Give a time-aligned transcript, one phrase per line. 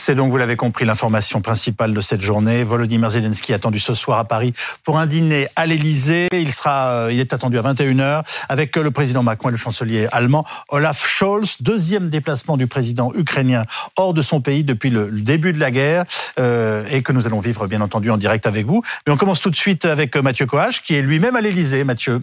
[0.00, 2.62] C'est donc, vous l'avez compris, l'information principale de cette journée.
[2.62, 4.52] Volodymyr Zelensky attendu ce soir à Paris
[4.84, 6.28] pour un dîner à l'Elysée.
[6.32, 10.06] Il sera, euh, il est attendu à 21h avec le président Macron et le chancelier
[10.12, 11.56] allemand Olaf Scholz.
[11.62, 13.64] Deuxième déplacement du président ukrainien
[13.96, 16.04] hors de son pays depuis le début de la guerre
[16.38, 18.84] euh, et que nous allons vivre bien entendu en direct avec vous.
[19.04, 21.82] Mais on commence tout de suite avec Mathieu Coach qui est lui-même à l'Elysée.
[21.82, 22.22] Mathieu.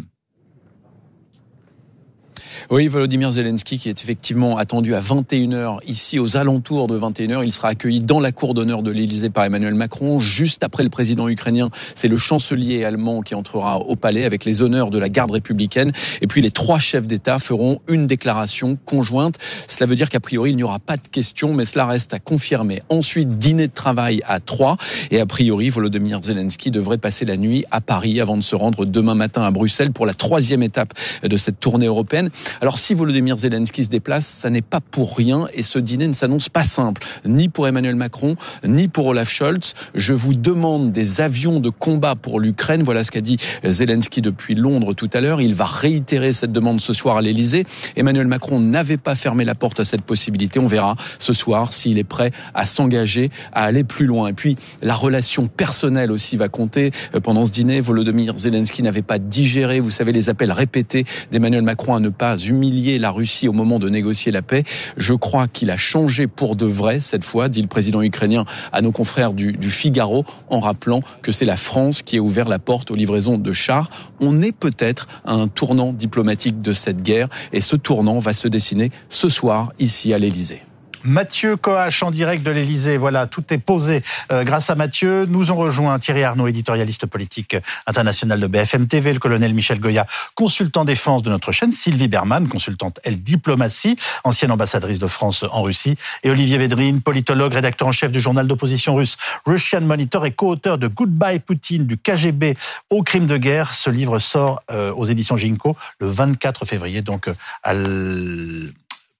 [2.71, 7.43] Oui, Volodymyr Zelensky qui est effectivement attendu à 21h ici aux alentours de 21h.
[7.43, 10.18] Il sera accueilli dans la cour d'honneur de l'Élysée par Emmanuel Macron.
[10.18, 14.64] Juste après le président ukrainien, c'est le chancelier allemand qui entrera au palais avec les
[14.64, 15.92] honneurs de la garde républicaine.
[16.21, 19.36] Et puis les trois chefs d'État feront une déclaration conjointe.
[19.68, 22.20] Cela veut dire qu'a priori il n'y aura pas de questions, mais cela reste à
[22.20, 22.82] confirmer.
[22.89, 24.78] Ensuite, dîner de travail à 3
[25.11, 28.86] et a priori Volodymyr Zelensky devrait passer la nuit à Paris avant de se rendre
[28.86, 32.31] demain matin à Bruxelles pour la troisième étape de cette tournée européenne.
[32.61, 36.14] Alors si Volodymyr Zelensky se déplace, ça n'est pas pour rien et ce dîner ne
[36.14, 38.36] s'annonce pas simple, ni pour Emmanuel Macron,
[38.67, 39.73] ni pour Olaf Scholz.
[39.94, 42.84] Je vous demande des avions de combat pour l'Ukraine.
[42.84, 45.42] Voilà ce qu'a dit Zelensky depuis Londres tout à l'heure.
[45.42, 47.66] Il va réitérer cette demande ce soir à l'Elysée.
[47.95, 50.59] Emmanuel Macron n'avait pas fermé la porte à cette possibilité.
[50.59, 54.28] On verra ce soir s'il est prêt à s'engager, à aller plus loin.
[54.28, 56.92] Et puis la relation personnelle aussi va compter.
[57.23, 61.95] Pendant ce dîner, Volodymyr Zelensky n'avait pas digéré, vous savez, les appels répétés d'Emmanuel Macron
[61.95, 64.64] à ne pas humilier la Russie au moment de négocier la paix.
[64.98, 68.82] Je crois qu'il a changé pour de vrai cette fois, dit le président ukrainien à
[68.82, 72.60] nos confrères du, du Figaro, en rappelant que c'est la France qui a ouvert la
[72.60, 73.90] porte aux livraisons de chars.
[74.20, 78.48] On est peut-être à un tournant diplomatique de cette guerre et ce tournant va se
[78.48, 80.62] dessiner ce soir ici à l'Élysée.
[81.06, 82.98] Mathieu Coach en direct de l'Elysée.
[82.98, 85.25] Voilà, tout est posé euh, grâce à Mathieu.
[85.28, 90.06] Nous ont rejoint Thierry Arnaud, éditorialiste politique international de BFM TV, le colonel Michel Goya,
[90.34, 95.62] consultant défense de notre chaîne, Sylvie Berman, consultante Elle Diplomatie, ancienne ambassadrice de France en
[95.62, 100.31] Russie, et Olivier Védrine, politologue, rédacteur en chef du journal d'opposition russe Russian Monitor et
[100.31, 102.56] co-auteur de Goodbye Poutine du KGB
[102.90, 103.74] au crime de guerre.
[103.74, 107.74] Ce livre sort euh, aux éditions Ginko le 24 février, donc euh, à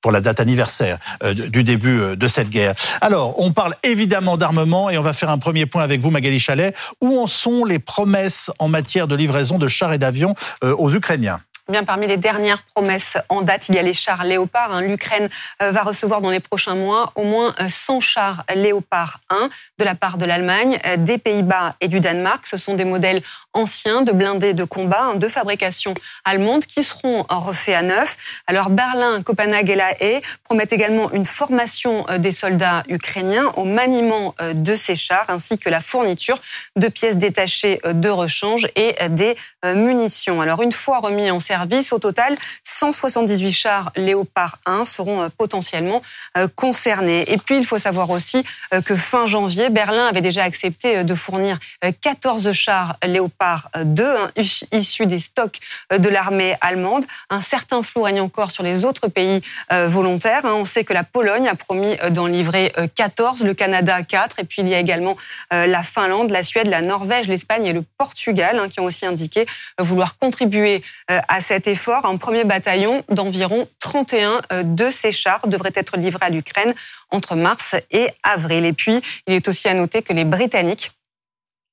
[0.06, 2.76] pour la date anniversaire euh, du début euh, de cette guerre.
[3.02, 6.38] Alors, on parle évidemment d'armement et on va faire un premier point avec vous, Magali
[6.38, 6.78] Chalet.
[7.02, 10.94] Où en sont les promesses en matière de livraison de chars et d'avions euh, aux
[10.94, 11.40] Ukrainiens?
[11.68, 14.72] Bien, parmi les dernières promesses en date, il y a les chars Léopard.
[14.72, 14.82] Hein.
[14.82, 19.50] L'Ukraine va recevoir dans les prochains mois au moins 100 chars Léopard 1
[19.80, 22.46] de la part de l'Allemagne, des Pays-Bas et du Danemark.
[22.46, 23.24] Ce sont des modèles
[23.56, 25.94] anciens de blindés de combat hein, de fabrication
[26.26, 28.18] allemande qui seront refaits à neuf.
[28.48, 33.64] Alors Berlin, Copenhague et La Haye promettent également une formation euh, des soldats ukrainiens au
[33.64, 36.40] maniement euh, de ces chars ainsi que la fourniture
[36.76, 39.36] de pièces détachées euh, de rechange et des
[39.74, 40.42] munitions.
[40.42, 41.55] Alors une fois remis en service,
[41.92, 46.02] au total, 178 chars Léopard 1 seront potentiellement
[46.56, 47.32] concernés.
[47.32, 48.44] Et puis il faut savoir aussi
[48.86, 51.60] que fin janvier, Berlin avait déjà accepté de fournir
[52.02, 54.32] 14 chars Léopard deux, hein,
[54.72, 55.60] issus des stocks
[55.92, 57.06] euh, de l'armée allemande.
[57.30, 59.42] Un certain flou règne encore sur les autres pays
[59.72, 60.46] euh, volontaires.
[60.46, 60.54] Hein.
[60.56, 64.44] On sait que la Pologne a promis euh, d'en livrer 14, le Canada 4, et
[64.44, 65.16] puis il y a également
[65.52, 69.46] la Finlande, la Suède, la Norvège, l'Espagne et le Portugal hein, qui ont aussi indiqué
[69.80, 72.06] vouloir contribuer à cet effort.
[72.06, 76.74] Un premier bataillon d'environ 31 de ces chars devrait être livré à l'Ukraine
[77.12, 78.66] entre mars et avril.
[78.66, 80.92] Et puis, il est aussi à noter que les Britanniques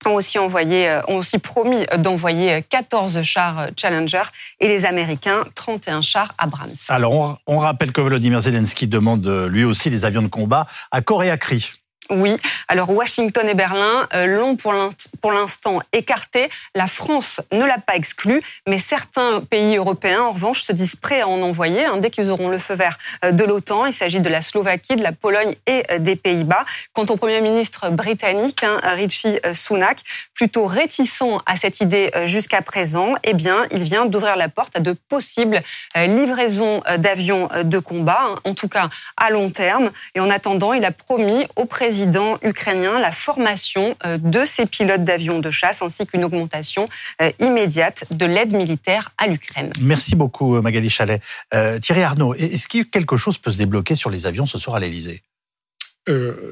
[0.07, 4.23] ont aussi euh, promis d'envoyer 14 chars euh, Challenger
[4.61, 6.71] et les Américains 31 chars Abrams.
[6.89, 11.03] Alors on, rappelle que Volodymyr Zelensky demande euh, lui aussi des avions de combat à
[11.03, 11.73] corée à cri.
[12.11, 12.37] Oui.
[12.69, 16.51] Alors Washington et Berlin euh, l'ont pour l'instant écarté.
[16.75, 21.21] La France ne l'a pas exclu, mais certains pays européens, en revanche, se disent prêts
[21.21, 23.87] à en envoyer hein, dès qu'ils auront le feu vert euh, de l'OTAN.
[23.87, 26.65] Il s'agit de la Slovaquie, de la Pologne et euh, des Pays-Bas.
[26.93, 30.01] Quant au Premier ministre britannique, hein, Richie Sunak,
[30.35, 34.81] plutôt réticent à cette idée jusqu'à présent, eh bien, il vient d'ouvrir la porte à
[34.81, 35.63] de possibles
[35.95, 39.91] livraisons d'avions de combat, hein, en tout cas à long terme.
[40.15, 44.65] Et en attendant, il a promis au président président ukrainien la formation euh, de ces
[44.65, 46.89] pilotes d'avions de chasse ainsi qu'une augmentation
[47.21, 49.71] euh, immédiate de l'aide militaire à l'Ukraine.
[49.83, 51.23] Merci beaucoup Magali Chalet.
[51.53, 54.77] Euh, Thierry Arnaud, est-ce que quelque chose peut se débloquer sur les avions ce soir
[54.77, 55.21] à l'Elysée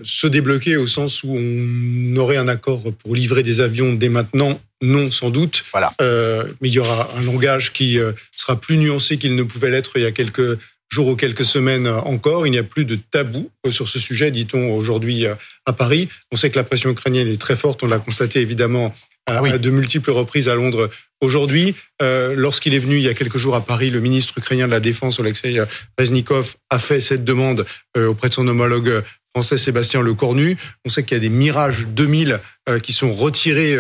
[0.05, 4.61] se débloquer au sens où on aurait un accord pour livrer des avions dès maintenant,
[4.81, 5.65] non sans doute.
[5.73, 5.93] Voilà.
[5.99, 7.99] mais il y aura un langage qui
[8.31, 10.57] sera plus nuancé qu'il ne pouvait l'être il y a quelques
[10.91, 12.47] jours ou quelques semaines encore.
[12.47, 15.35] Il n'y a plus de tabou euh, sur ce sujet, dit-on aujourd'hui euh,
[15.67, 16.09] à Paris.
[16.33, 17.83] On sait que la pression ukrainienne est très forte.
[17.83, 18.95] On l'a constaté évidemment
[19.27, 20.91] à, de multiples reprises à Londres
[21.21, 21.77] aujourd'hui.
[22.03, 24.73] Euh, lorsqu'il est venu il y a quelques jours à Paris, le ministre ukrainien de
[24.73, 25.59] la Défense, Alexei
[25.99, 27.65] Reznikov, a fait cette demande
[27.97, 30.57] auprès de son homologue français Sébastien Lecornu.
[30.85, 32.41] On sait qu'il y a des Mirage 2000
[32.83, 33.77] qui sont retirés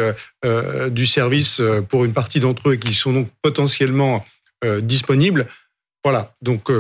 [0.91, 4.25] du service pour une partie d'entre eux et qui sont donc potentiellement
[4.83, 5.49] disponibles.
[6.05, 6.33] Voilà.
[6.43, 6.71] Donc,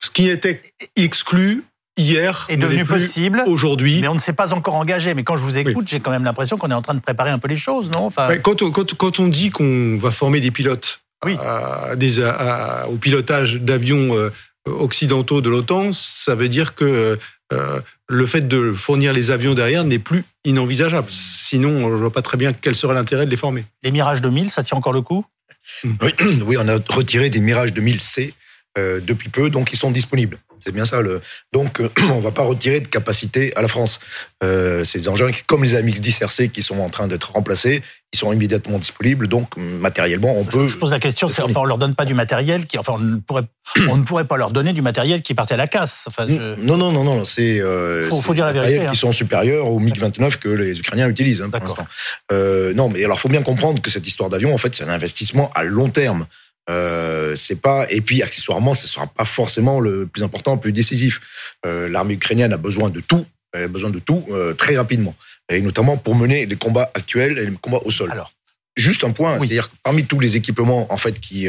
[0.00, 0.62] ce qui était
[0.94, 1.64] exclu
[1.96, 4.00] hier est devenu possible aujourd'hui.
[4.00, 5.14] Mais on ne s'est pas encore engagé.
[5.14, 7.30] Mais quand je vous écoute, j'ai quand même l'impression qu'on est en train de préparer
[7.30, 8.06] un peu les choses, non?
[8.06, 8.36] Enfin...
[8.38, 12.22] quand, on, quand, on dit qu'on va former des pilotes à, des,
[12.88, 14.30] au pilotage d'avions euh,
[14.66, 17.18] occidentaux de l'OTAN, ça veut dire que
[17.52, 21.08] euh, le fait de fournir les avions derrière n'est plus inenvisageable.
[21.10, 23.64] Sinon, je ne vois pas très bien quel serait l'intérêt de les former.
[23.82, 25.24] Les Mirage 2000, ça tient encore le coup?
[26.46, 28.32] oui, on a retiré des Mirage 2000C
[28.78, 30.38] euh, depuis peu, donc ils sont disponibles.
[30.60, 31.00] C'est bien ça.
[31.00, 31.20] Le...
[31.52, 34.00] Donc, euh, on va pas retirer de capacité à la France.
[34.44, 37.82] Euh, ces engins, comme les AMX-10 RC qui sont en train d'être remplacés,
[38.12, 39.28] ils sont immédiatement disponibles.
[39.28, 40.68] Donc, matériellement, on peut.
[40.68, 42.98] Je pose la question, c'est enfin, on leur donne pas du matériel qui, enfin, on
[42.98, 43.44] ne pourrait,
[43.88, 46.06] on ne pourrait pas leur donner du matériel qui partait à la casse.
[46.08, 47.24] Enfin, Non, non, non, non.
[47.24, 47.60] C'est.
[47.60, 48.78] Euh, faut, dire la vérité.
[48.78, 48.94] Qui hein.
[48.94, 51.86] sont supérieurs aux MiG 29 que les Ukrainiens utilisent hein, pour l'instant.
[52.32, 54.88] Euh, non, mais alors, faut bien comprendre que cette histoire d'avion, en fait, c'est un
[54.88, 56.26] investissement à long terme.
[56.68, 60.72] Euh, c'est pas et puis accessoirement, ce sera pas forcément le plus important, le plus
[60.72, 61.20] décisif.
[61.64, 65.14] Euh, L'armée ukrainienne a besoin de tout, elle a besoin de tout euh, très rapidement,
[65.48, 68.10] et notamment pour mener les combats actuels et les combats au sol.
[68.10, 68.32] Alors,
[68.76, 71.48] juste un point, c'est-à-dire parmi tous les équipements en fait qui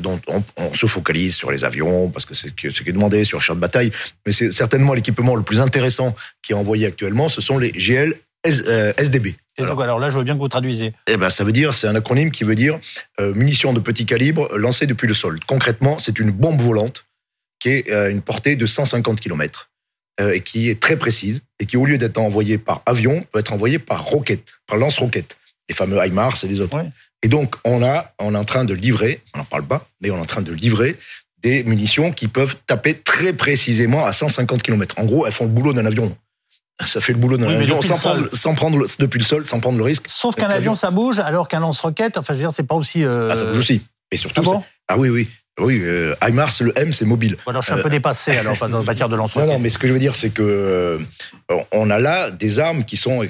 [0.00, 3.24] dont on, on, se focalise sur les avions parce que c'est ce qui est demandé
[3.24, 3.92] sur le champ de bataille,
[4.26, 8.14] mais c'est certainement l'équipement le plus intéressant qui est envoyé actuellement, ce sont les GL
[8.44, 9.36] SDB.
[9.58, 10.92] Alors, là, je veux bien que vous traduisez.
[11.06, 12.78] Eh ben, ça veut dire, c'est un acronyme qui veut dire
[13.20, 15.40] euh, munitions de petit calibre lancées depuis le sol.
[15.46, 17.04] Concrètement, c'est une bombe volante
[17.58, 19.70] qui est euh, une portée de 150 km
[20.20, 23.40] euh, et qui est très précise et qui, au lieu d'être envoyée par avion, peut
[23.40, 25.36] être envoyée par roquette, par lance-roquette,
[25.68, 26.84] les fameux HIMARS et les autres.
[27.22, 30.10] Et donc, on a, on est en train de livrer, on n'en parle pas, mais
[30.10, 30.96] on est en train de livrer
[31.42, 34.94] des munitions qui peuvent taper très précisément à 150 km.
[34.98, 36.16] En gros, elles font le boulot d'un avion
[36.84, 39.78] ça fait le boulot d'un avion sans prendre, sans prendre, depuis le sol, sans prendre
[39.78, 40.04] le risque.
[40.06, 43.04] Sauf qu'un avion, ça bouge, alors qu'un lance-roquette, enfin, je veux dire, c'est pas aussi.
[43.04, 43.30] Euh...
[43.32, 43.82] Ah, ça bouge aussi.
[44.10, 45.28] Et surtout, ah, ah oui, oui.
[45.60, 47.36] Oui, euh, HIMARS, le M, c'est mobile.
[47.46, 49.48] alors, je suis un peu euh, dépassé, alors, dans matière de lance-roquette.
[49.48, 50.98] Non, non, mais ce que je veux dire, c'est que euh,
[51.72, 53.26] on a là des armes qui sont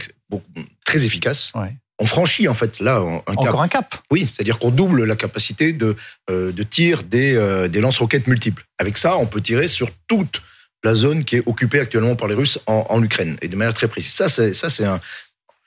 [0.85, 1.53] très efficaces.
[1.55, 1.75] Ouais.
[1.99, 3.39] On franchit, en fait, là, un cap.
[3.39, 3.95] Encore un cap.
[4.11, 5.97] Oui, c'est-à-dire qu'on double la capacité de,
[6.31, 8.65] euh, de tir des, des lance-roquettes multiples.
[8.79, 10.43] Avec ça, on peut tirer sur toute
[10.85, 13.75] la zone qui est occupée actuellement par les Russes en, en Ukraine et de manière
[13.75, 14.15] très précise.
[14.15, 15.01] Ça, c'est ça, c'est un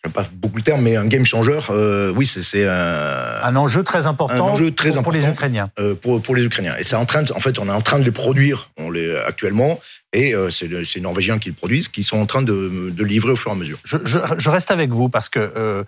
[0.04, 1.60] j'aime pas beaucoup le terme, mais un game changer.
[1.70, 4.48] Euh, oui, c'est un, un enjeu très important.
[4.48, 5.70] Un enjeu très pour, important pour les Ukrainiens.
[5.80, 6.76] Euh, pour, pour les Ukrainiens.
[6.78, 8.90] Et c'est en train, de, en fait, on est en train de les produire, on
[8.90, 9.80] les actuellement,
[10.14, 13.32] et euh, c'est les Norvégiens qui le produisent, qui sont en train de, de livrer
[13.32, 13.78] au fur et à mesure.
[13.84, 15.86] Je, je, je reste avec vous parce que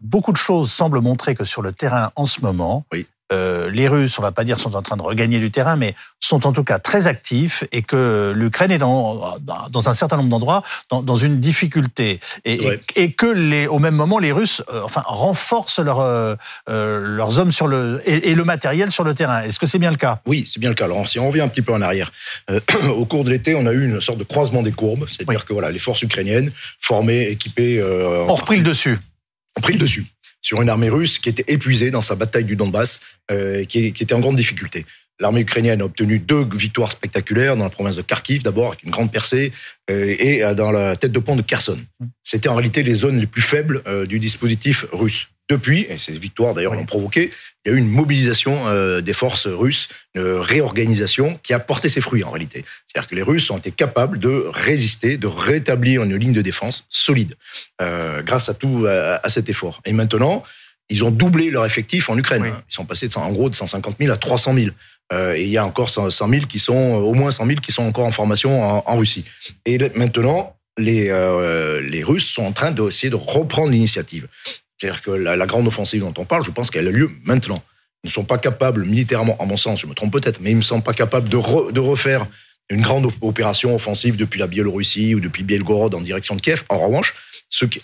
[0.00, 3.06] beaucoup de choses semblent montrer que sur le terrain en ce moment, oui.
[3.32, 5.94] Euh, les Russes, on va pas dire sont en train de regagner du terrain, mais
[6.20, 9.36] sont en tout cas très actifs et que l'Ukraine est dans,
[9.70, 12.60] dans un certain nombre d'endroits dans, dans, une difficulté et,
[12.94, 16.36] et, que les, au même moment les Russes, euh, enfin, renforcent leur, euh,
[16.68, 19.40] leurs hommes sur le et, le matériel sur le terrain.
[19.40, 20.20] Est-ce que c'est bien le cas?
[20.26, 20.84] Oui, c'est bien le cas.
[20.84, 22.12] Alors, si on revient un petit peu en arrière,
[22.88, 25.52] au cours de l'été, on a eu une sorte de croisement des courbes, c'est-à-dire que
[25.52, 28.98] voilà, les forces ukrainiennes formées, équipées, ont repris le dessus.
[29.56, 30.06] Ont pris le dessus
[30.46, 33.00] sur une armée russe qui était épuisée dans sa bataille du Donbass,
[33.32, 34.86] euh, qui, qui, était en grande difficulté.
[35.18, 38.90] L'armée ukrainienne a obtenu deux victoires spectaculaires dans la province de Kharkiv, d'abord avec une
[38.90, 39.52] grande percée,
[39.90, 41.78] euh, et euh, dans la tête de pont de Kherson.
[42.22, 45.28] C'était en réalité les zones les plus faibles euh, du dispositif russe.
[45.48, 47.30] Depuis, et ces victoires d'ailleurs l'ont provoqué,
[47.64, 48.64] il y a eu une mobilisation
[49.00, 52.64] des forces russes, une réorganisation qui a porté ses fruits en réalité.
[52.86, 56.84] C'est-à-dire que les Russes ont été capables de résister, de rétablir une ligne de défense
[56.88, 57.36] solide
[57.80, 59.82] euh, grâce à tout à, à, cet effort.
[59.84, 60.42] Et maintenant,
[60.88, 62.44] ils ont doublé leur effectif en Ukraine.
[62.46, 64.66] Ils sont passés de, en gros de 150 000 à 300 000.
[65.12, 67.72] Euh, et il y a encore 100 000 qui sont, au moins 100 000 qui
[67.72, 69.24] sont encore en formation en, Russie.
[69.64, 74.26] Et maintenant, les, euh, les Russes sont en train d'essayer de reprendre l'initiative.
[74.76, 77.62] C'est-à-dire que la, grande offensive dont on parle, je pense qu'elle a lieu maintenant.
[78.04, 80.56] Ils ne sont pas capables militairement, à mon sens, je me trompe peut-être, mais ils
[80.56, 82.26] ne sont pas capables de, re, de refaire
[82.68, 86.64] une grande opération offensive depuis la Biélorussie ou depuis Bielgorod en direction de Kiev.
[86.68, 87.14] En revanche,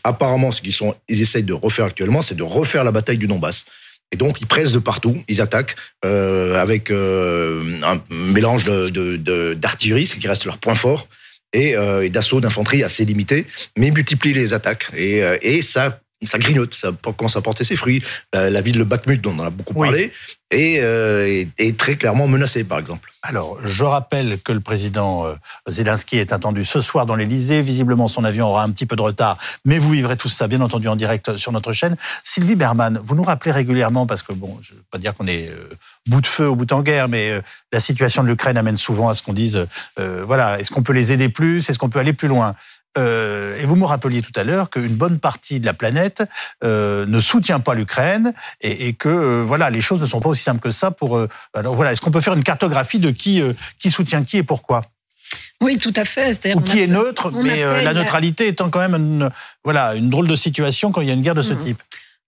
[0.04, 0.74] apparemment, ce qu'ils
[1.08, 3.66] essayent de refaire actuellement, c'est de refaire la bataille du Donbass.
[4.12, 10.06] Et donc, ils pressent de partout, ils attaquent euh, avec euh, un mélange d'artillerie, de,
[10.06, 11.08] de, ce qui reste leur point fort,
[11.52, 14.88] et, euh, et d'assaut d'infanterie assez limité, mais multiplient les attaques.
[14.94, 18.02] Et, euh, et ça ça grignote, ça commence à porter ses fruits.
[18.32, 20.12] La, ville de Bakhmut, dont on en a beaucoup parlé,
[20.54, 23.10] euh, est, très clairement menacée, par exemple.
[23.22, 25.34] Alors, je rappelle que le président euh,
[25.68, 27.62] Zelensky est attendu ce soir dans l'Elysée.
[27.62, 30.60] Visiblement, son avion aura un petit peu de retard, mais vous vivrez tout ça, bien
[30.60, 31.96] entendu, en direct sur notre chaîne.
[32.24, 35.26] Sylvie Berman, vous nous rappelez régulièrement, parce que, bon, je ne veux pas dire qu'on
[35.26, 35.70] est euh,
[36.06, 37.40] bout de feu au bout en guerre, mais
[37.72, 41.12] la situation de l'Ukraine amène souvent à ce qu'on dise, voilà, est-ce qu'on peut les
[41.12, 41.68] aider plus?
[41.70, 42.54] Est-ce qu'on peut aller plus loin?
[42.98, 46.22] Euh, et vous me rappeliez tout à l'heure qu'une bonne partie de la planète
[46.62, 50.28] euh, ne soutient pas l'Ukraine et, et, que euh, voilà les choses ne sont pas
[50.28, 50.90] aussi simples que ça.
[50.90, 51.18] Pour
[51.54, 53.42] alors voilà, est-ce qu'on peut faire une cartographie de qui
[53.78, 54.82] qui soutient qui et pourquoi?
[55.62, 56.54] Oui, tout à fait.
[56.54, 59.30] Ou qui est neutre, mais la neutralité étant quand même une,
[59.64, 61.64] voilà une drôle de situation quand il y a une guerre de ce mmh.
[61.64, 61.82] type.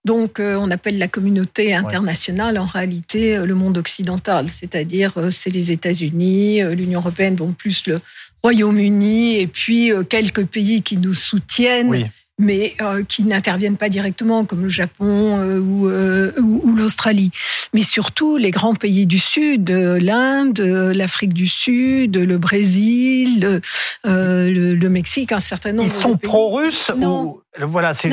[0.05, 6.61] Donc, on appelle la communauté internationale en réalité le monde occidental, c'est-à-dire c'est les États-Unis,
[6.75, 7.99] l'Union européenne, bon plus le
[8.45, 12.11] Royaume-Uni et puis euh, quelques pays qui nous soutiennent.
[12.37, 17.31] mais euh, qui n'interviennent pas directement, comme le Japon euh, ou, l'Australie.
[17.73, 23.61] Mais surtout les grands pays du Sud, l'Inde, l'Afrique du Sud, le Brésil,
[24.03, 25.87] le, Mexique, un certain nombre.
[25.87, 28.09] Ils sont pro-russes ou voilà, c'est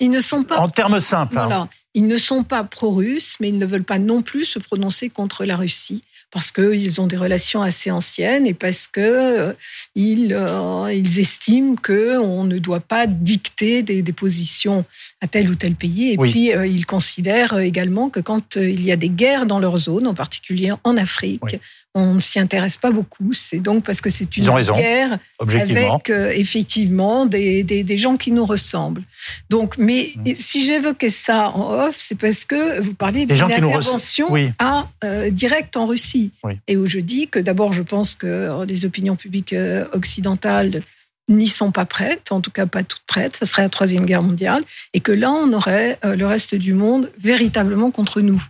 [0.00, 1.38] ils ne sont pas en termes simples.
[1.38, 1.68] Hein.
[1.94, 5.44] Ils ne sont pas pro-russes, mais ils ne veulent pas non plus se prononcer contre
[5.44, 6.02] la Russie
[6.32, 9.52] parce qu'ils ont des relations assez anciennes et parce que euh,
[9.94, 14.84] ils, euh, ils estiment qu'on ne doit pas dicter des, des, positions
[15.20, 16.12] à tel ou tel pays.
[16.12, 19.76] Et puis, euh, ils considèrent également que quand il y a des guerres dans leur
[19.76, 21.60] zone, en particulier en Afrique,
[21.94, 23.32] on ne s'y intéresse pas beaucoup.
[23.32, 28.44] C'est donc parce que c'est une guerre avec effectivement des, des, des, gens qui nous
[28.44, 29.02] ressemblent.
[29.50, 30.34] Donc, mais mmh.
[30.34, 34.86] si j'évoquais ça en off, c'est parce que vous parliez d'une intervention à,
[35.30, 36.32] directe en Russie.
[36.66, 40.82] Et où je dis que d'abord, je pense que les opinions publiques euh, occidentales
[41.28, 44.22] n'y sont pas prêtes, en tout cas pas toutes prêtes, ce serait la Troisième Guerre
[44.22, 48.42] mondiale, et que là, on aurait euh, le reste du monde véritablement contre nous.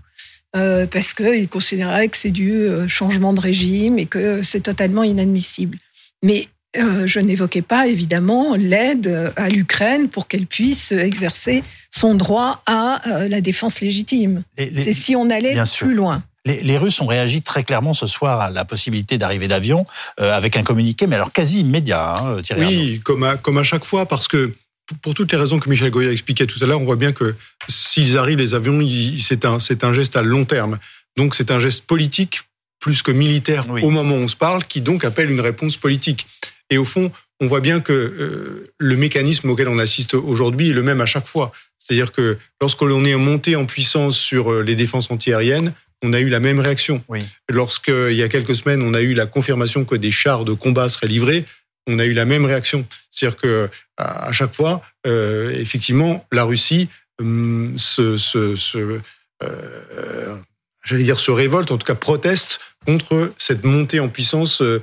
[0.55, 5.79] Euh, parce qu'ils considéraient que c'est du changement de régime et que c'est totalement inadmissible.
[6.23, 13.03] Mais je n'évoquais pas évidemment l'aide à l'Ukraine pour qu'elle puisse exercer son droit à
[13.29, 14.43] la défense légitime.
[14.57, 16.23] C'est si on allait plus loin.
[16.45, 19.87] Les, Russes ont réagi très clairement ce soir à la possibilité d'arrivée d'avions
[20.19, 23.63] euh, avec un communiqué, mais alors quasi immédiat, hein, Thierry Oui, comme à, comme à
[23.63, 24.53] chaque fois, parce que
[25.01, 27.35] pour toutes les raisons que Michel Goya expliquait tout à l'heure, on voit bien que
[27.69, 28.81] s'ils arrivent, les avions,
[29.19, 30.79] c'est un, un geste à long terme.
[31.17, 32.41] Donc c'est un geste politique
[32.81, 36.27] plus que militaire au moment où on se parle, qui donc appelle une réponse politique.
[36.69, 40.73] Et au fond, on voit bien que euh, le mécanisme auquel on assiste aujourd'hui est
[40.73, 41.53] le même à chaque fois.
[41.79, 46.21] C'est-à-dire que lorsque l'on est monté en puissance sur euh, les défenses antiaériennes, on a
[46.21, 47.03] eu la même réaction.
[47.09, 47.21] Oui.
[47.49, 50.89] Lorsqu'il y a quelques semaines, on a eu la confirmation que des chars de combat
[50.89, 51.45] seraient livrés,
[51.87, 52.87] on a eu la même réaction.
[53.11, 56.89] C'est-à-dire que à chaque fois, euh, effectivement, la Russie
[57.21, 59.01] hum, se, se,
[59.43, 60.37] euh,
[60.85, 64.83] j'allais dire, se révolte, en tout cas proteste contre cette montée en puissance euh,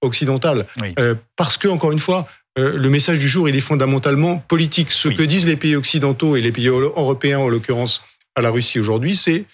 [0.00, 0.66] occidentale.
[1.36, 2.26] parce que, encore une fois,
[2.56, 4.92] le message du jour, il est fondamentalement politique.
[4.92, 8.02] Ce que disent les pays occidentaux et les pays européens, en l'occurrence
[8.34, 9.44] à la Russie aujourd'hui, c'est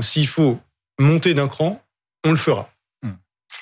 [0.00, 0.58] s'il faut
[0.98, 1.82] monter d'un cran,
[2.24, 2.70] on le fera.
[3.02, 3.12] Hmm.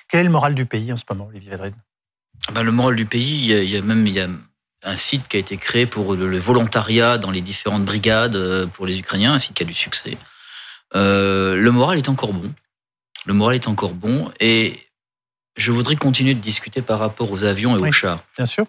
[0.08, 1.87] Quel est le moral du pays en ce moment, Olivier Vedrine ah
[2.52, 4.28] ben, Le moral du pays, il y, a, même il y a
[4.82, 8.86] un site qui a été créé pour le, volontariat dans les différentes brigades euh, pour
[8.86, 10.16] les Ukrainiens, un site qui a du succès.
[10.94, 12.52] Euh, le moral est encore bon.
[13.26, 14.30] Le moral est encore bon.
[14.40, 14.78] Et
[15.56, 18.22] je voudrais continuer de discuter par rapport aux avions et aux chars.
[18.36, 18.66] Bien sûr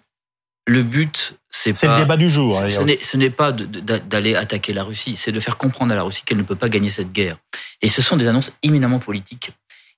[0.70, 2.56] le but, c'est C'est le débat du jour.
[2.56, 6.38] Ce n'est pas d'aller attaquer la Russie, c'est de faire comprendre à la Russie qu'elle
[6.38, 7.38] ne peut pas gagner cette guerre.
[7.82, 9.52] Et ce sont des annonces éminemment politiques.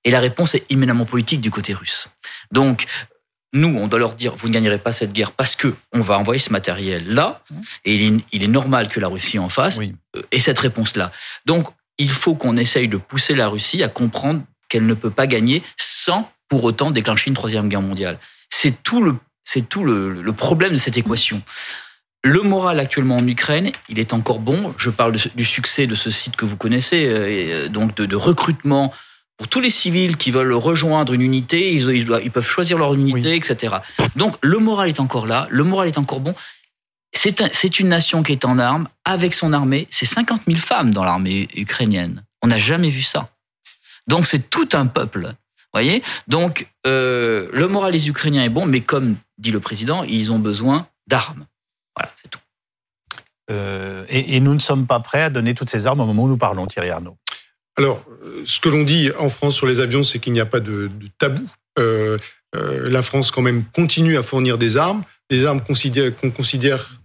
[0.04, 2.10] Et la réponse est éminemment politique du côté russe.
[2.51, 2.86] Donc,
[3.53, 6.17] nous, on doit leur dire, vous ne gagnerez pas cette guerre parce que on va
[6.17, 7.43] envoyer ce matériel-là,
[7.86, 7.96] et
[8.31, 9.93] il est, normal que la Russie en fasse, oui.
[10.15, 11.12] Euh, et cette réponse-là.
[11.46, 11.67] Donc,
[11.98, 15.63] il faut qu'on essaye de pousser la Russie à comprendre qu'elle ne peut pas gagner
[15.77, 18.17] sans pour autant déclencher une troisième guerre mondiale.
[18.50, 21.41] C'est tout le c'est tout le, problème de cette équation.
[22.24, 24.74] Le moral actuellement en Ukraine, il est encore bon.
[24.77, 28.93] Je parle du succès de ce site que vous connaissez, euh, donc de, recrutement
[29.41, 33.77] pour tous les civils qui veulent rejoindre une unité, ils, peuvent choisir leur unité, etc.
[34.15, 36.36] Donc le moral est encore là, le moral est encore bon.
[37.12, 39.88] C'est une nation qui est en armes, avec son armée.
[39.89, 42.24] C'est 50 000 femmes dans l'armée ukrainienne.
[42.43, 43.31] On n'a jamais vu ça.
[44.05, 45.33] Donc c'est tout un peuple
[45.74, 46.03] voyez?
[46.27, 50.38] Donc, euh, le moral des Ukrainiens est bon, mais comme dit le président, ils ont
[50.38, 51.48] besoin d'armes.
[51.98, 52.39] Voilà, c'est tout.
[53.50, 56.27] Euh, et, nous ne sommes pas prêts à donner toutes ces armes au moment où
[56.27, 57.17] nous parlons, Thierry Arnaud.
[57.81, 58.05] Alors,
[58.45, 60.91] ce que l'on dit en France sur les avions, c'est qu'il n'y a pas de,
[61.17, 61.50] tabou.
[61.79, 62.19] Euh,
[62.53, 65.63] la France, quand même, continue à fournir des armes, des armes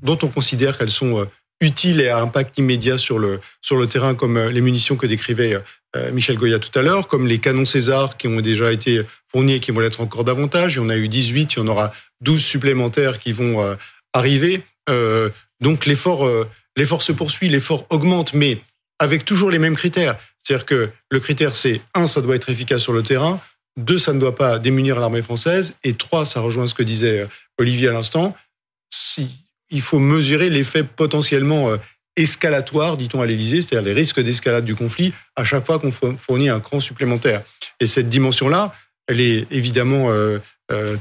[0.03, 1.27] dont on considère qu'elles sont
[1.63, 5.59] utiles et à impact immédiat sur le, sur le terrain, comme les munitions que décrivait
[6.13, 9.01] Michel Goya tout à l'heure, comme les canons César qui ont déjà été
[9.33, 10.75] fournis et qui vont l'être encore davantage.
[10.75, 11.91] Il y en a eu 18, il y en aura
[12.21, 13.65] 12 supplémentaires qui vont
[14.13, 14.61] arriver.
[15.63, 16.29] donc l'effort,
[16.77, 18.61] l'effort se poursuit, l'effort augmente, mais
[18.99, 20.17] avec toujours les mêmes critères.
[20.43, 23.41] C'est-à-dire que le critère, c'est un, ça doit être efficace sur le terrain.
[23.77, 25.75] Deux, ça ne doit pas démunir l'armée française.
[25.85, 27.27] Et trois, ça rejoint ce que disait euh,
[27.59, 28.35] Olivier à l'instant,
[28.91, 29.29] si,
[29.71, 31.77] il faut mesurer l'effet potentiellement euh,
[32.17, 36.49] escalatoire, dit-on à l'Élysée, c'est-à-dire les risques d'escalade du conflit à chaque fois qu'on fournit
[36.49, 37.43] un cran supplémentaire.
[37.81, 38.73] Et cette dimension-là,
[39.09, 40.39] elle est évidemment euh,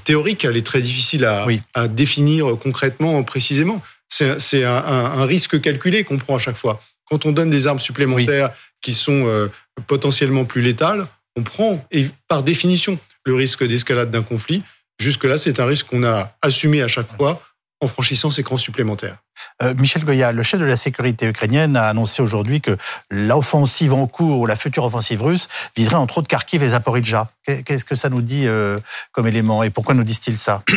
[0.03, 3.81] théorique, elle est très difficile à, à définir concrètement, précisément.
[4.09, 6.81] C'est un, un, risque calculé qu'on prend à chaque fois.
[7.09, 9.49] Quand on donne des armes supplémentaires qui sont
[9.87, 14.63] potentiellement plus létales, on prend, et par définition, le risque d'escalade d'un conflit.
[14.99, 17.41] Jusque-là, c'est un risque qu'on a assumé à chaque fois
[17.81, 19.17] en franchissant ces crans supplémentaires.
[19.61, 22.77] Euh, Michel Goya, le chef de la sécurité ukrainienne, a annoncé aujourd'hui que
[23.09, 27.29] l'offensive en cours ou la future offensive russe viserait entre autres Kharkiv et Zaporizhzhia.
[27.43, 28.79] Qu'est-ce que ça nous dit euh,
[29.11, 30.63] comme élément et pourquoi nous disent-ils ça?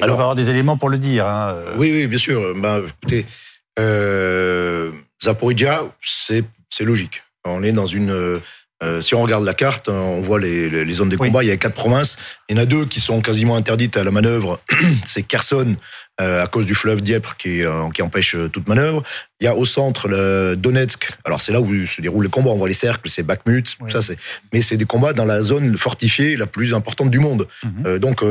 [0.00, 1.26] Il va avoir des éléments pour le dire.
[1.26, 1.74] Hein, euh.
[1.76, 2.54] Oui, oui, bien sûr.
[2.56, 3.26] Bah, écoutez,
[5.22, 6.44] Zaporizhzhia, c'est
[6.84, 7.22] logique.
[7.44, 8.40] On est dans une
[8.82, 11.44] euh, si on regarde la carte, on voit les, les zones de combat.
[11.44, 12.16] Il y a quatre provinces.
[12.48, 14.60] Il y en a deux qui sont quasiment interdites à la manœuvre.
[15.06, 15.76] C'est Kherson euh,
[16.18, 19.02] à cause du fleuve Dieppe qui, euh, qui empêche toute manœuvre.
[19.40, 21.10] Il y a au centre le Donetsk.
[21.24, 22.50] Alors c'est là où se déroulent les combats.
[22.50, 23.76] On voit les cercles, c'est Bakhmut.
[23.88, 24.16] Ça c'est.
[24.52, 27.48] Mais c'est des combats dans la zone fortifiée la plus importante du monde.
[27.64, 27.98] Mhm.
[27.98, 28.22] donc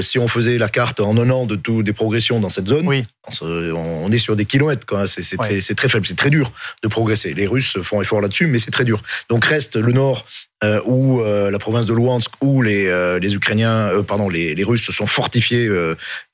[0.00, 2.86] si on faisait la carte en un an de tout des progressions dans cette zone,
[2.86, 3.04] oui.
[3.42, 4.86] on, est sur des kilomètres.
[5.06, 7.34] C'est très, très faible, c'est très dur de progresser.
[7.34, 9.02] Les Russes font effort là-dessus, mais c'est très dur.
[9.28, 10.24] Donc reste le nord
[10.64, 14.64] euh, où euh, la province de Luhansk, où les, euh, les Ukrainiens, pardon, les, les,
[14.64, 15.68] Russes se sont fortifiés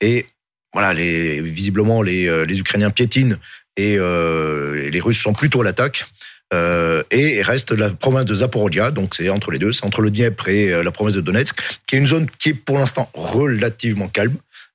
[0.00, 0.26] et
[0.72, 3.36] voilà, les, visiblement les, les Ukrainiens piétinent
[3.76, 6.04] et les Russes sont plutôt à l'attaque.
[6.52, 10.10] Euh, et reste la province de Zaporizhia, donc c'est entre les deux, c'est entre le
[10.10, 14.08] Dniepr et la province de Donetsk, qui est une zone qui est pour l'instant relativement
[14.08, 14.34] calme,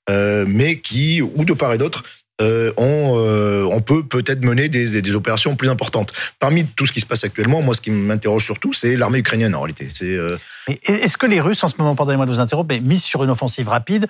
[0.10, 2.04] euh, mais qui, ou de part et d'autre,
[2.42, 6.12] euh, on, euh, on, peut peut-être mener des, des, opérations plus importantes.
[6.38, 9.56] Parmi tout ce qui se passe actuellement, moi, ce qui m'interroge surtout, c'est l'armée ukrainienne
[9.56, 9.88] en réalité.
[9.90, 10.38] C'est euh,
[10.68, 13.30] est-ce que les Russes, en ce moment, pardonnez-moi de vous interrompre, mais misent sur une
[13.30, 14.08] offensive rapide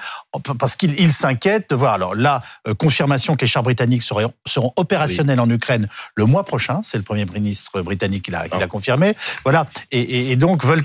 [0.57, 2.41] parce qu'ils s'inquiètent de voir alors la
[2.79, 6.79] confirmation que les chars britanniques seront, seront opérationnels en Ukraine le mois prochain.
[6.83, 8.67] C'est le premier ministre britannique qui l'a ah.
[8.67, 9.15] confirmé.
[9.43, 10.83] Voilà, et, et, donc veulent,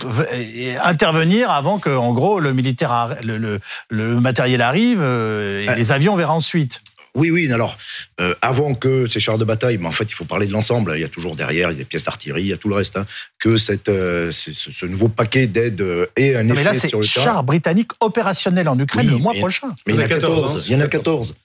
[0.82, 6.16] intervenir avant que, en gros, le militaire, le, le, le matériel arrive et les avions
[6.16, 6.82] verront ensuite.
[7.14, 7.50] Oui, oui.
[7.52, 7.76] Alors,
[8.20, 10.92] euh, avant que ces chars de bataille, mais en fait, il faut parler de l'ensemble.
[10.94, 12.68] Il y a toujours derrière, il y a des pièces d'artillerie, il y a tout
[12.68, 12.96] le reste.
[12.96, 13.06] Hein,
[13.38, 17.24] que cette, euh, ce, nouveau paquet d'aide euh, ait un effet sur le terrain.
[17.24, 19.68] chars britanniques opérationnels en Ukraine le mois prochain.
[19.86, 20.68] Mais il y en a 14.
[20.68, 21.36] il y en a 14.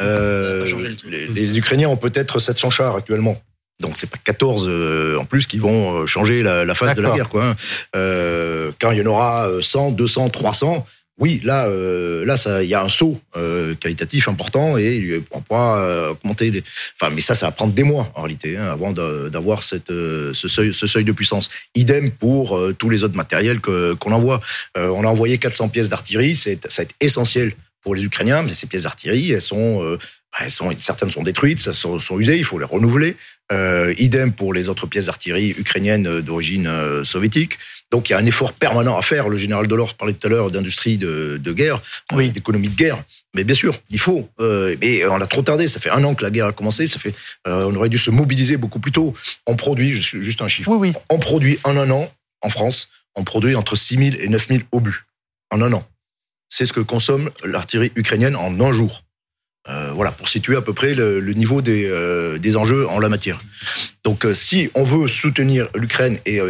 [0.00, 3.40] les, Ukrainiens ont peut-être 700 chars actuellement.
[3.80, 4.68] Donc c'est pas 14
[5.18, 7.30] en plus qui vont changer la, la phase de la guerre.
[7.30, 7.56] Quoi, hein.
[8.78, 10.86] quand il y en aura 100, 200, 300,
[11.20, 15.78] oui, là, euh, là, il y a un saut euh, qualitatif important et on pourra
[15.78, 16.50] euh, augmenter.
[16.50, 16.64] Des...
[16.98, 20.48] Enfin, mais ça, ça va prendre des mois en réalité hein, avant d'avoir cette ce
[20.48, 21.50] seuil, ce seuil de puissance.
[21.74, 24.40] Idem pour tous les autres matériels qu'on envoie.
[24.76, 27.52] on a envoyé 400 pièces d'artillerie, c'est ça va être essentiel
[27.82, 28.42] pour les Ukrainiens.
[28.42, 29.98] Mais ces pièces d'artillerie, elles sont
[30.40, 33.16] elles sont, certaines sont détruites, ça sont, sont usées, il faut les renouveler.
[33.52, 37.58] Euh, idem pour les autres pièces d'artillerie ukrainiennes d'origine euh, soviétique.
[37.90, 39.28] Donc il y a un effort permanent à faire.
[39.28, 42.30] Le général Delors parlait tout à l'heure d'industrie de, de, guerre, oui.
[42.30, 43.02] d'économie de guerre.
[43.34, 44.28] Mais bien sûr, il faut.
[44.38, 45.66] Euh, mais on a trop tardé.
[45.66, 46.86] Ça fait un an que la guerre a commencé.
[46.86, 47.12] Ça fait,
[47.44, 49.14] on aurait dû se mobiliser beaucoup plus tôt.
[49.48, 50.70] On produit, juste un chiffre.
[50.70, 50.92] Oui, oui.
[51.10, 52.08] On produit en un an
[52.42, 55.04] en France, on produit entre 6 000 et 9 000 obus
[55.50, 55.84] en un an.
[56.48, 59.04] C'est ce que consomme l'artillerie ukrainienne en un jour.
[59.68, 63.10] Euh, voilà, pour situer à peu près le, niveau des, euh, des, enjeux en la
[63.10, 63.42] matière.
[64.04, 66.40] Donc, euh, si on veut soutenir l'Ukraine, et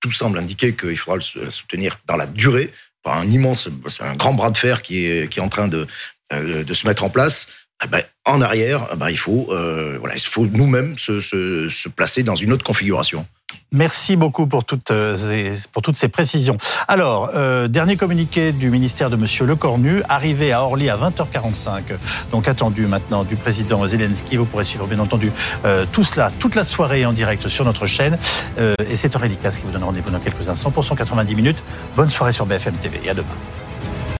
[0.00, 2.70] tout semble indiquer qu'il faudra la soutenir dans la durée,
[3.02, 5.86] par un immense, un grand bras de fer qui est, qui est en train de,
[6.30, 7.48] de se mettre en place,
[7.84, 12.36] eh ben, en arrière, eh ben, il faut, voilà, il faut nous-mêmes se, placer dans
[12.36, 13.26] une autre configuration.
[13.72, 16.58] Merci beaucoup pour toutes, euh, pour toutes ces précisions.
[16.88, 21.94] Alors, euh, dernier communiqué du ministère de Monsieur Lecornu, arrivé à Orly à 20h45,
[22.30, 24.36] donc attendu maintenant du président Zelensky.
[24.36, 25.32] Vous pourrez suivre bien entendu
[25.64, 28.18] euh, tout cela, toute la soirée en direct sur notre chaîne.
[28.58, 31.62] et c'est Aurélie qui vous donne rendez-vous dans quelques instants pour 190 minutes.
[31.96, 33.26] Bonne soirée sur BFM TV et à demain.